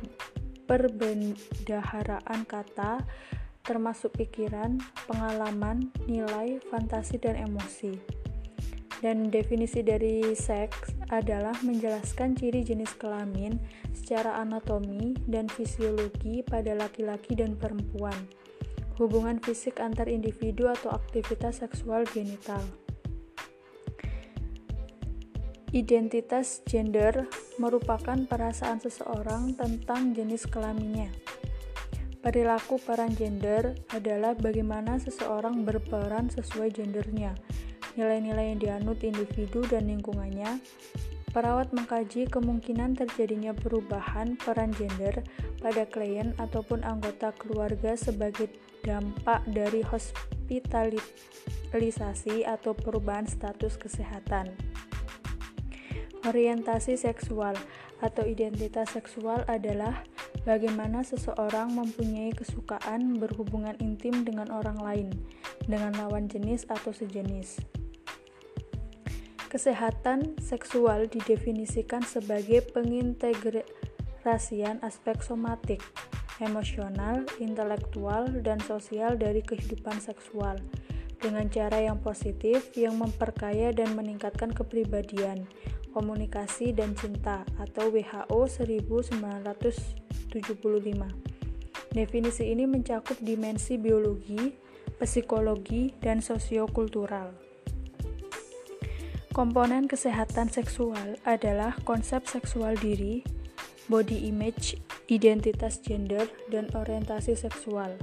[0.64, 3.04] perbendaharaan kata,
[3.64, 8.17] termasuk pikiran, pengalaman, nilai, fantasi, dan emosi.
[8.98, 13.54] Dan definisi dari seks adalah menjelaskan ciri jenis kelamin
[13.94, 18.26] secara anatomi dan fisiologi pada laki-laki dan perempuan,
[18.98, 22.60] hubungan fisik antar individu atau aktivitas seksual genital.
[25.68, 27.28] Identitas gender
[27.60, 31.12] merupakan perasaan seseorang tentang jenis kelaminnya.
[32.18, 37.36] Perilaku peran gender adalah bagaimana seseorang berperan sesuai gendernya,
[37.98, 40.62] nilai-nilai yang dianut individu dan lingkungannya.
[41.28, 45.20] Perawat mengkaji kemungkinan terjadinya perubahan peran gender
[45.60, 48.48] pada klien ataupun anggota keluarga sebagai
[48.80, 54.56] dampak dari hospitalisasi atau perubahan status kesehatan.
[56.24, 57.52] Orientasi seksual
[58.00, 60.06] atau identitas seksual adalah
[60.48, 65.12] bagaimana seseorang mempunyai kesukaan berhubungan intim dengan orang lain,
[65.68, 67.60] dengan lawan jenis atau sejenis.
[69.48, 75.80] Kesehatan seksual didefinisikan sebagai pengintegrasian aspek somatik,
[76.36, 80.60] emosional, intelektual, dan sosial dari kehidupan seksual
[81.16, 85.48] dengan cara yang positif yang memperkaya dan meningkatkan kepribadian
[85.96, 90.28] Komunikasi dan Cinta atau WHO 1975.
[91.96, 94.52] Definisi ini mencakup dimensi biologi,
[95.00, 97.47] psikologi, dan sosiokultural.
[99.38, 103.22] Komponen kesehatan seksual adalah konsep seksual diri,
[103.86, 104.74] body image,
[105.06, 107.94] identitas gender, dan orientasi seksual.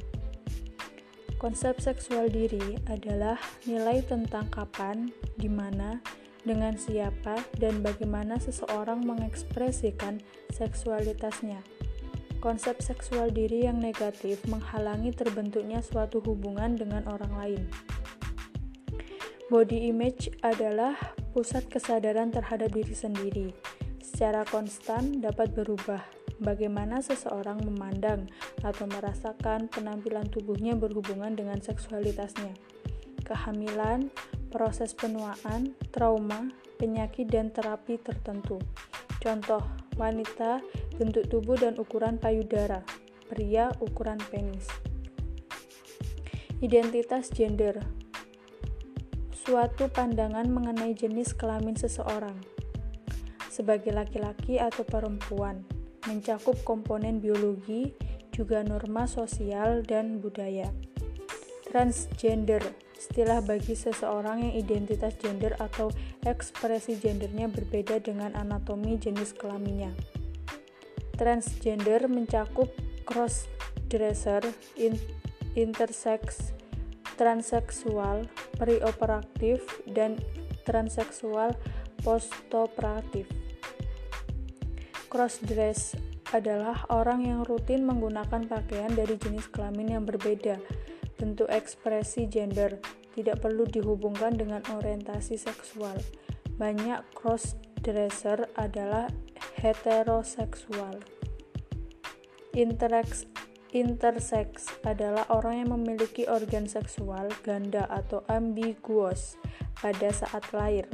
[1.35, 3.35] Konsep seksual diri adalah
[3.67, 5.99] nilai tentang kapan, di mana,
[6.47, 10.23] dengan siapa dan bagaimana seseorang mengekspresikan
[10.55, 11.59] seksualitasnya.
[12.39, 17.63] Konsep seksual diri yang negatif menghalangi terbentuknya suatu hubungan dengan orang lain.
[19.51, 20.95] Body image adalah
[21.35, 23.47] pusat kesadaran terhadap diri sendiri.
[23.99, 25.99] Secara konstan dapat berubah.
[26.39, 28.31] Bagaimana seseorang memandang
[28.63, 32.55] atau merasakan penampilan tubuhnya berhubungan dengan seksualitasnya.
[33.27, 34.07] Kehamilan,
[34.47, 36.47] proses penuaan, trauma,
[36.79, 38.55] penyakit, dan terapi tertentu.
[39.19, 39.63] Contoh,
[39.99, 40.63] wanita,
[40.95, 42.79] bentuk tubuh dan ukuran payudara,
[43.27, 44.71] pria, ukuran penis.
[46.63, 48.04] Identitas gender
[49.45, 52.33] suatu pandangan mengenai jenis kelamin seseorang
[53.55, 55.63] sebagai laki-laki atau perempuan,
[56.11, 57.95] mencakup komponen biologi,
[58.35, 60.67] juga norma sosial dan budaya.
[61.71, 62.59] Transgender
[62.99, 65.87] istilah bagi seseorang yang identitas gender atau
[66.27, 69.95] ekspresi gendernya berbeda dengan anatomi jenis kelaminnya.
[71.15, 72.75] Transgender mencakup
[73.07, 74.43] crossdresser,
[74.75, 74.99] in,
[75.55, 76.51] intersex,
[77.15, 78.27] transseksual,
[78.59, 80.19] preoperatif, dan
[80.63, 81.55] transseksual
[82.03, 83.27] postoperatif.
[85.09, 85.95] Crossdress
[86.35, 90.59] adalah orang yang rutin menggunakan pakaian dari jenis kelamin yang berbeda
[91.15, 92.75] Bentuk ekspresi gender
[93.15, 95.95] tidak perlu dihubungkan dengan orientasi seksual.
[96.59, 99.07] Banyak cross-dresser adalah
[99.63, 100.99] heteroseksual.
[102.51, 103.27] Intersex,
[103.75, 109.35] intersex adalah orang yang memiliki organ seksual ganda atau ambiguous
[109.83, 110.87] pada saat lahir.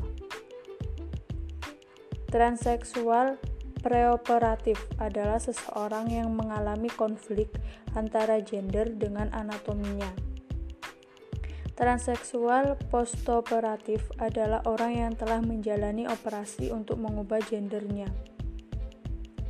[2.34, 3.38] Transseksual
[3.82, 7.50] Preoperatif adalah seseorang yang mengalami konflik
[7.98, 10.14] antara gender dengan anatominya.
[11.74, 18.14] Transseksual postoperatif adalah orang yang telah menjalani operasi untuk mengubah gendernya.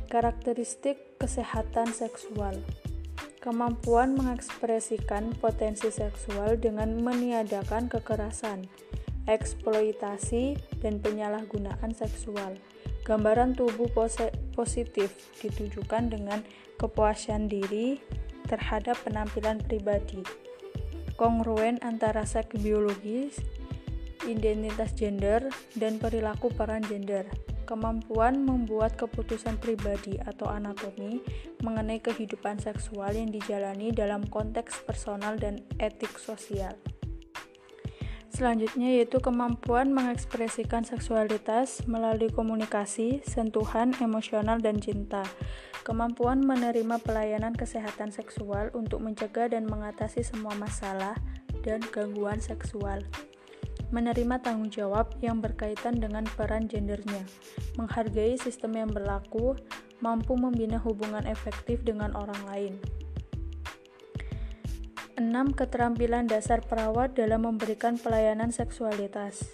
[0.08, 2.56] Karakteristik kesehatan seksual
[3.42, 8.70] kemampuan mengekspresikan potensi seksual dengan meniadakan kekerasan,
[9.26, 12.54] eksploitasi, dan penyalahgunaan seksual.
[13.02, 13.90] Gambaran tubuh
[14.54, 15.10] positif
[15.42, 16.46] ditujukan dengan
[16.78, 17.98] kepuasan diri
[18.46, 20.22] terhadap penampilan pribadi.
[21.20, 23.38] kongruen antara seks biologis,
[24.26, 25.46] identitas gender,
[25.78, 27.22] dan perilaku peran gender.
[27.72, 31.24] Kemampuan membuat keputusan pribadi atau anatomi
[31.64, 36.76] mengenai kehidupan seksual yang dijalani dalam konteks personal dan etik sosial.
[38.28, 45.24] Selanjutnya yaitu kemampuan mengekspresikan seksualitas melalui komunikasi, sentuhan, emosional, dan cinta.
[45.80, 51.16] Kemampuan menerima pelayanan kesehatan seksual untuk mencegah dan mengatasi semua masalah
[51.64, 53.00] dan gangguan seksual.
[53.92, 57.28] Menerima tanggung jawab yang berkaitan dengan peran gendernya,
[57.76, 59.52] menghargai sistem yang berlaku,
[60.00, 62.74] mampu membina hubungan efektif dengan orang lain.
[65.20, 65.28] 6.
[65.52, 69.52] Keterampilan dasar perawat dalam memberikan pelayanan seksualitas.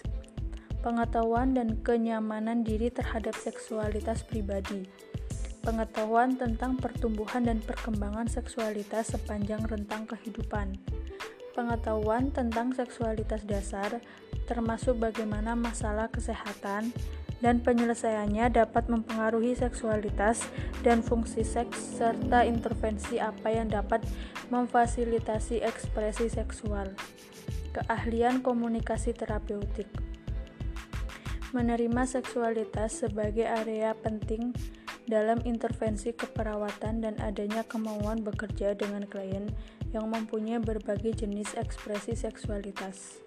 [0.79, 4.87] Pengetahuan dan kenyamanan diri terhadap seksualitas pribadi.
[5.59, 10.79] Pengetahuan tentang pertumbuhan dan perkembangan seksualitas sepanjang rentang kehidupan.
[11.57, 14.01] Pengetahuan tentang seksualitas dasar,
[14.45, 16.93] termasuk bagaimana masalah kesehatan,
[17.39, 20.43] dan penyelesaiannya dapat mempengaruhi seksualitas
[20.83, 24.03] dan fungsi seks serta intervensi apa yang dapat
[24.51, 26.91] memfasilitasi ekspresi seksual.
[27.71, 29.87] Keahlian komunikasi terapeutik.
[31.55, 34.53] Menerima seksualitas sebagai area penting
[35.09, 39.49] dalam intervensi keperawatan dan adanya kemauan bekerja dengan klien
[39.95, 43.23] yang mempunyai berbagai jenis ekspresi seksualitas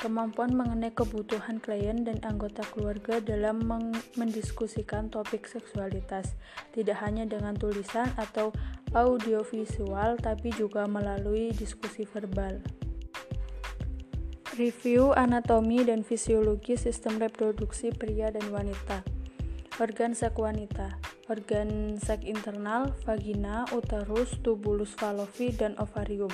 [0.00, 3.60] kemampuan mengenai kebutuhan klien dan anggota keluarga dalam
[4.16, 6.40] mendiskusikan topik seksualitas,
[6.72, 8.48] tidak hanya dengan tulisan atau
[8.96, 12.64] audiovisual, tapi juga melalui diskusi verbal.
[14.56, 19.19] Review anatomi dan fisiologi sistem reproduksi pria dan wanita.
[19.80, 20.92] Organ seks wanita,
[21.32, 26.28] organ seks internal, vagina, uterus, tubulus fallopi, dan ovarium.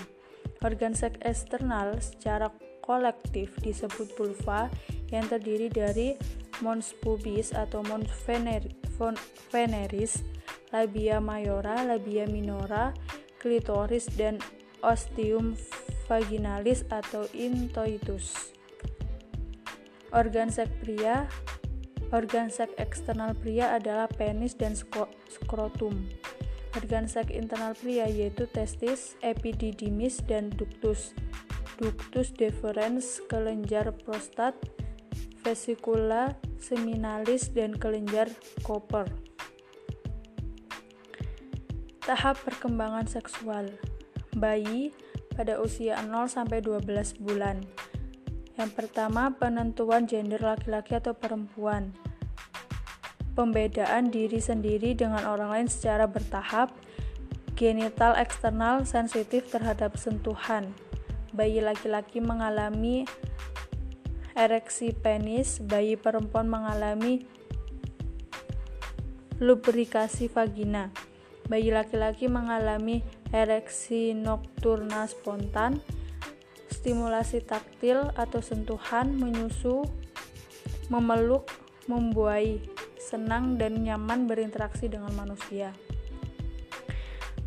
[0.66, 2.50] Organ seks eksternal secara
[2.82, 4.66] kolektif disebut vulva
[5.14, 6.18] yang terdiri dari
[6.58, 8.10] mons pubis atau mons
[9.54, 10.26] veneris,
[10.74, 12.90] labia mayora, labia minora,
[13.38, 14.42] klitoris, dan
[14.82, 15.54] ostium
[16.10, 18.50] vaginalis atau intoitus.
[20.10, 21.30] Organ seks pria
[22.14, 24.78] Organ seks eksternal pria adalah penis dan
[25.26, 26.06] skrotum.
[26.78, 31.16] Organ seks internal pria yaitu testis, epididymis, dan ductus
[31.76, 34.56] ductus deferens, kelenjar prostat,
[35.44, 38.32] vesicula seminalis, dan kelenjar
[38.64, 39.06] Cooper.
[42.02, 43.70] Tahap perkembangan seksual
[44.38, 44.94] bayi
[45.34, 47.66] pada usia 0 sampai 12 bulan.
[48.56, 51.92] Yang pertama, penentuan gender laki-laki atau perempuan.
[53.36, 56.72] Pembedaan diri sendiri dengan orang lain secara bertahap.
[57.56, 60.76] Genital eksternal sensitif terhadap sentuhan
[61.36, 63.04] bayi laki-laki mengalami
[64.32, 67.28] ereksi penis, bayi perempuan mengalami
[69.36, 70.88] lubrikasi vagina.
[71.46, 75.78] Bayi laki-laki mengalami ereksi nokturna spontan,
[76.86, 79.82] stimulasi taktil atau sentuhan, menyusu,
[80.86, 81.50] memeluk,
[81.90, 82.62] membuai,
[83.02, 85.74] senang dan nyaman berinteraksi dengan manusia.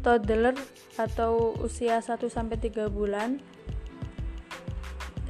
[0.03, 0.59] Toddler
[0.99, 3.39] atau usia 1 3 bulan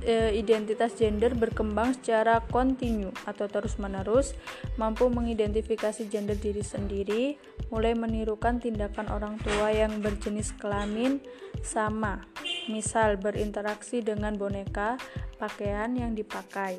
[0.01, 4.34] e, identitas gender berkembang secara kontinu atau terus-menerus,
[4.82, 7.24] mampu mengidentifikasi gender diri sendiri,
[7.70, 11.22] mulai menirukan tindakan orang tua yang berjenis kelamin
[11.62, 12.26] sama,
[12.70, 15.01] misal berinteraksi dengan boneka,
[15.41, 16.78] pakaian yang dipakai.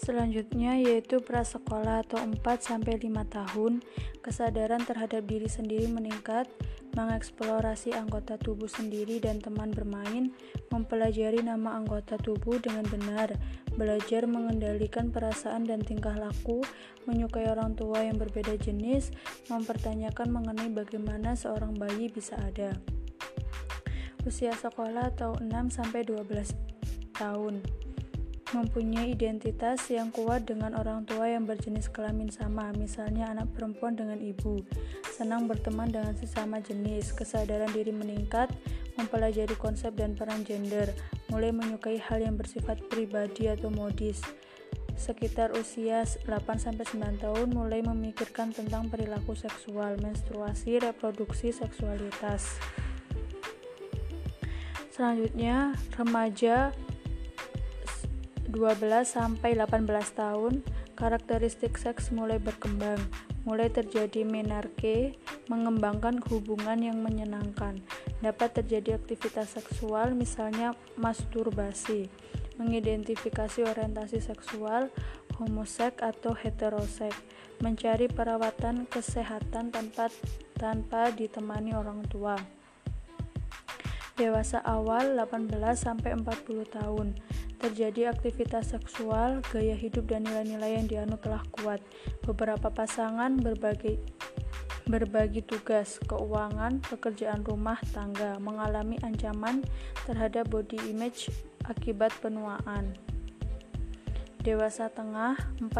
[0.00, 3.84] Selanjutnya yaitu prasekolah atau 4 sampai 5 tahun,
[4.24, 6.48] kesadaran terhadap diri sendiri meningkat,
[6.96, 10.32] mengeksplorasi anggota tubuh sendiri dan teman bermain,
[10.72, 13.36] mempelajari nama anggota tubuh dengan benar,
[13.76, 16.64] belajar mengendalikan perasaan dan tingkah laku,
[17.04, 19.12] menyukai orang tua yang berbeda jenis,
[19.52, 22.72] mempertanyakan mengenai bagaimana seorang bayi bisa ada.
[24.28, 26.52] Usia sekolah atau 6 sampai 12
[27.16, 27.64] tahun
[28.50, 34.18] mempunyai identitas yang kuat dengan orang tua yang berjenis kelamin sama, misalnya anak perempuan dengan
[34.18, 34.58] ibu,
[35.06, 38.50] senang berteman dengan sesama jenis, kesadaran diri meningkat,
[38.98, 40.90] mempelajari konsep dan peran gender,
[41.30, 44.18] mulai menyukai hal yang bersifat pribadi atau modis.
[44.98, 52.60] Sekitar usia 8-9 tahun mulai memikirkan tentang perilaku seksual, menstruasi, reproduksi, seksualitas.
[55.00, 56.76] Selanjutnya, remaja
[58.52, 58.52] 12
[59.08, 60.60] sampai 18 tahun,
[60.92, 63.00] karakteristik seks mulai berkembang,
[63.48, 65.16] mulai terjadi menarke,
[65.48, 67.80] mengembangkan hubungan yang menyenangkan.
[68.20, 72.12] Dapat terjadi aktivitas seksual, misalnya masturbasi,
[72.60, 74.92] mengidentifikasi orientasi seksual,
[75.40, 77.16] homosek atau heterosek,
[77.64, 80.12] mencari perawatan kesehatan tanpa
[80.60, 82.59] tanpa ditemani orang tua.
[84.20, 85.48] Dewasa awal 18
[85.80, 87.16] sampai 40 tahun
[87.56, 91.80] terjadi aktivitas seksual, gaya hidup dan nilai-nilai yang dianut telah kuat.
[92.28, 93.96] Beberapa pasangan berbagi
[94.84, 99.64] berbagi tugas, keuangan, pekerjaan rumah tangga, mengalami ancaman
[100.04, 101.32] terhadap body image
[101.64, 102.92] akibat penuaan.
[104.44, 105.72] Dewasa tengah 40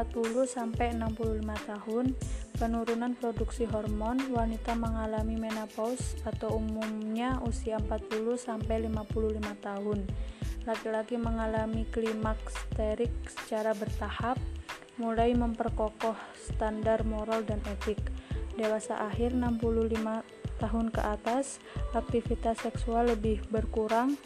[0.49, 2.16] sampai 65 tahun,
[2.61, 10.05] penurunan produksi hormon, wanita mengalami menopause atau umumnya usia 40 sampai 55 tahun
[10.69, 14.37] laki-laki mengalami klimaks terik secara bertahap,
[15.01, 18.01] mulai memperkokoh standar moral dan etik.
[18.59, 20.21] Dewasa akhir 65
[20.61, 21.63] tahun ke atas,
[21.97, 24.21] aktivitas seksual lebih berkurang,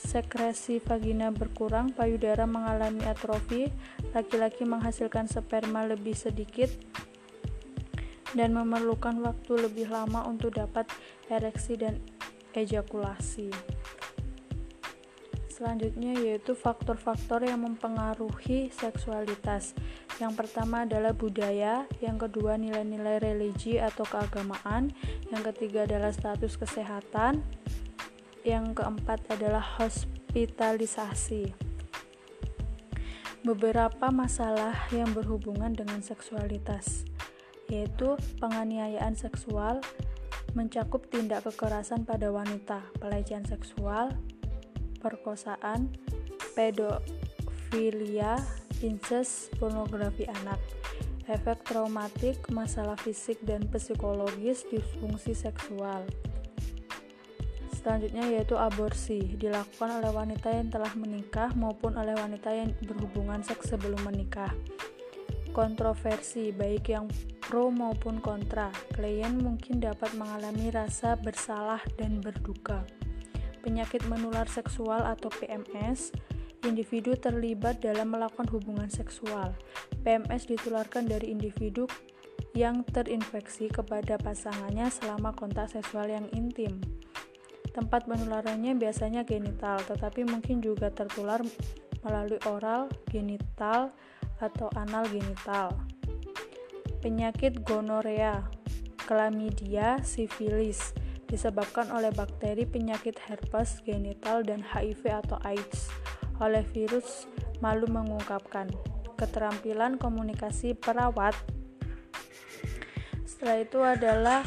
[0.00, 3.68] sekresi vagina berkurang, payudara mengalami atrofi,
[4.16, 6.72] laki-laki menghasilkan sperma lebih sedikit,
[8.34, 10.88] dan memerlukan waktu lebih lama untuk dapat
[11.30, 12.00] ereksi dan
[12.56, 13.52] ejakulasi.
[15.56, 19.72] Selanjutnya yaitu faktor-faktor yang mempengaruhi seksualitas.
[20.20, 24.92] Yang pertama adalah budaya, yang kedua nilai-nilai religi atau keagamaan,
[25.32, 27.40] yang ketiga adalah status kesehatan,
[28.44, 31.56] yang keempat adalah hospitalisasi.
[33.40, 37.15] Beberapa masalah yang berhubungan dengan seksualitas
[37.70, 39.82] yaitu penganiayaan seksual
[40.56, 44.16] mencakup tindak kekerasan pada wanita, pelecehan seksual,
[45.04, 45.92] perkosaan,
[46.56, 48.40] pedofilia,
[48.80, 50.56] incest, pornografi anak,
[51.28, 56.08] efek traumatik, masalah fisik dan psikologis, disfungsi seksual.
[57.76, 63.70] Selanjutnya yaitu aborsi, dilakukan oleh wanita yang telah menikah maupun oleh wanita yang berhubungan seks
[63.70, 64.50] sebelum menikah.
[65.54, 67.06] Kontroversi, baik yang
[67.46, 72.82] pro maupun kontra, klien mungkin dapat mengalami rasa bersalah dan berduka
[73.66, 76.14] penyakit menular seksual atau PMS,
[76.62, 79.50] individu terlibat dalam melakukan hubungan seksual.
[80.06, 81.90] PMS ditularkan dari individu
[82.54, 86.78] yang terinfeksi kepada pasangannya selama kontak seksual yang intim.
[87.74, 91.42] Tempat penularannya biasanya genital, tetapi mungkin juga tertular
[92.06, 93.90] melalui oral, genital,
[94.38, 95.74] atau anal genital.
[97.06, 98.50] Penyakit gonorea,
[99.06, 100.90] klamidia, sifilis,
[101.30, 105.86] disebabkan oleh bakteri penyakit herpes genital dan HIV atau AIDS.
[106.42, 107.30] Oleh virus,
[107.62, 108.66] malu mengungkapkan
[109.14, 111.38] keterampilan komunikasi perawat.
[113.22, 114.42] Setelah itu adalah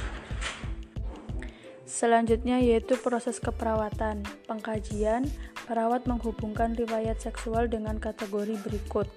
[1.87, 4.27] selanjutnya yaitu proses keperawatan.
[4.51, 5.31] Pengkajian,
[5.63, 9.07] perawat menghubungkan riwayat seksual dengan kategori berikut.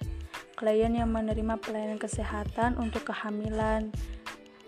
[0.55, 3.88] Klien yang menerima pelayanan kesehatan untuk kehamilan,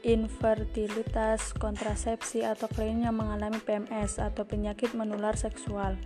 [0.05, 5.97] infertilitas, kontrasepsi, atau klien yang mengalami PMS atau penyakit menular seksual.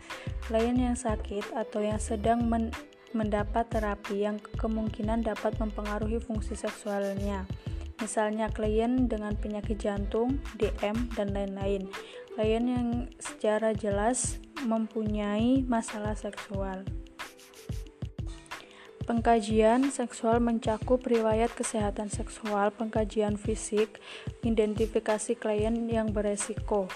[0.47, 2.71] Klien yang sakit atau yang sedang men
[3.17, 7.49] mendapat terapi yang kemungkinan dapat mempengaruhi fungsi seksualnya.
[7.99, 11.91] Misalnya klien dengan penyakit jantung, DM, dan lain-lain.
[12.37, 16.87] Klien yang secara jelas mempunyai masalah seksual.
[19.09, 23.97] Pengkajian seksual mencakup riwayat kesehatan seksual, pengkajian fisik,
[24.45, 26.93] identifikasi klien yang beresiko.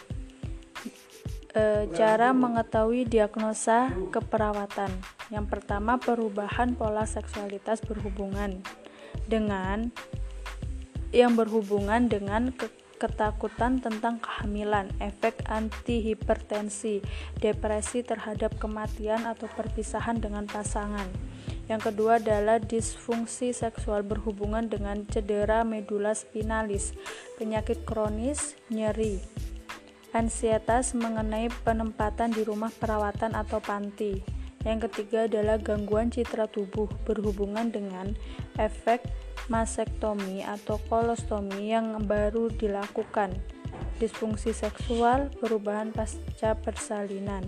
[1.56, 4.92] E, cara mengetahui diagnosa keperawatan.
[5.32, 8.60] Yang pertama, perubahan pola seksualitas berhubungan
[9.24, 9.88] dengan
[11.16, 12.52] yang berhubungan dengan
[13.02, 17.02] ketakutan tentang kehamilan, efek antihipertensi,
[17.42, 21.10] depresi terhadap kematian atau perpisahan dengan pasangan
[21.70, 26.92] yang kedua adalah disfungsi seksual berhubungan dengan cedera medula spinalis,
[27.38, 29.22] penyakit kronis, nyeri,
[30.10, 34.20] ansietas mengenai penempatan di rumah perawatan atau panti.
[34.62, 38.14] Yang ketiga adalah gangguan citra tubuh berhubungan dengan
[38.58, 39.02] efek
[39.52, 43.36] masektomi atau kolostomi yang baru dilakukan,
[44.00, 47.44] disfungsi seksual, perubahan pasca persalinan.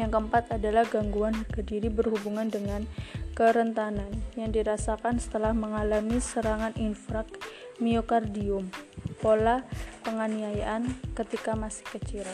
[0.00, 2.88] Yang keempat adalah gangguan harga berhubungan dengan
[3.36, 4.08] kerentanan
[4.40, 7.28] yang dirasakan setelah mengalami serangan infrak
[7.76, 8.72] miokardium,
[9.20, 9.68] pola
[10.04, 12.24] penganiayaan ketika masih kecil.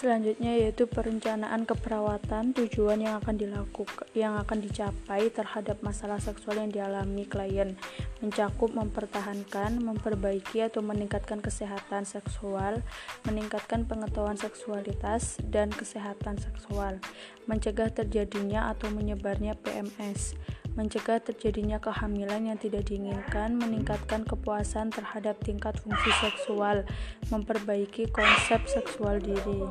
[0.00, 6.72] Selanjutnya yaitu perencanaan keperawatan, tujuan yang akan dilakukan yang akan dicapai terhadap masalah seksual yang
[6.72, 7.76] dialami klien,
[8.24, 12.80] mencakup mempertahankan, memperbaiki atau meningkatkan kesehatan seksual,
[13.28, 16.96] meningkatkan pengetahuan seksualitas dan kesehatan seksual,
[17.44, 20.32] mencegah terjadinya atau menyebarnya PMS,
[20.78, 26.86] mencegah terjadinya kehamilan yang tidak diinginkan, meningkatkan kepuasan terhadap tingkat fungsi seksual,
[27.30, 29.66] memperbaiki konsep seksual diri.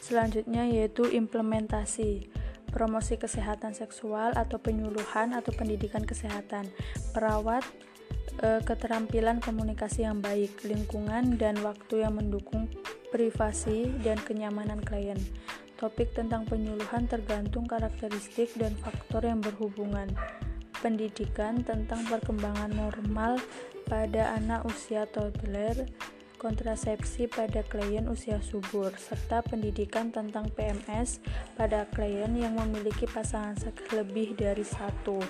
[0.00, 2.28] Selanjutnya yaitu implementasi
[2.74, 6.66] promosi kesehatan seksual atau penyuluhan atau pendidikan kesehatan,
[7.14, 7.62] perawat,
[8.42, 12.66] e, keterampilan komunikasi yang baik, lingkungan dan waktu yang mendukung
[13.14, 15.16] privasi dan kenyamanan klien.
[15.74, 20.06] Topik tentang penyuluhan tergantung karakteristik dan faktor yang berhubungan.
[20.78, 23.42] Pendidikan tentang perkembangan normal
[23.88, 25.88] pada anak usia toddler
[26.44, 31.24] kontrasepsi pada klien usia subur, serta pendidikan tentang PMS
[31.56, 35.24] pada klien yang memiliki pasangan seks lebih dari satu.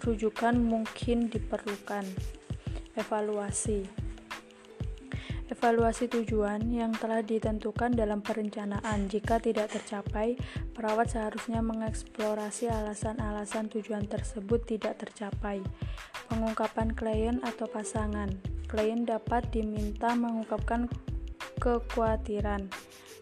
[0.00, 2.08] Rujukan mungkin diperlukan.
[2.96, 4.05] Evaluasi.
[5.46, 9.06] Evaluasi tujuan yang telah ditentukan dalam perencanaan.
[9.06, 10.34] Jika tidak tercapai,
[10.74, 15.62] perawat seharusnya mengeksplorasi alasan-alasan tujuan tersebut tidak tercapai.
[16.26, 18.34] Pengungkapan klien atau pasangan
[18.66, 20.90] klien dapat diminta mengungkapkan
[21.62, 22.66] kekhawatiran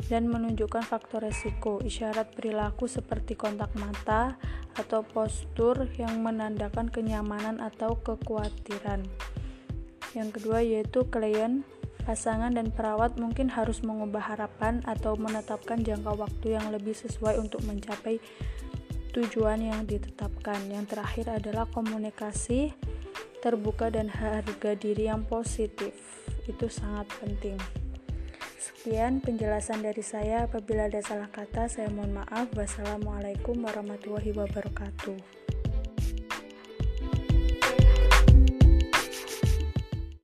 [0.08, 4.40] dan menunjukkan faktor resiko, isyarat perilaku seperti kontak mata
[4.80, 9.04] atau postur yang menandakan kenyamanan atau kekhawatiran.
[10.14, 11.66] Yang kedua yaitu klien,
[12.04, 17.64] pasangan dan perawat mungkin harus mengubah harapan atau menetapkan jangka waktu yang lebih sesuai untuk
[17.64, 18.20] mencapai
[19.16, 20.60] tujuan yang ditetapkan.
[20.68, 22.76] Yang terakhir adalah komunikasi
[23.40, 25.96] terbuka dan harga diri yang positif.
[26.44, 27.56] Itu sangat penting.
[28.60, 30.44] Sekian penjelasan dari saya.
[30.44, 32.52] Apabila ada salah kata, saya mohon maaf.
[32.52, 35.43] Wassalamualaikum warahmatullahi wabarakatuh.